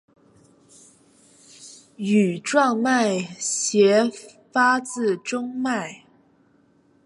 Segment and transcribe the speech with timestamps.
[1.97, 4.09] 羽状脉斜
[4.51, 6.05] 发自中脉。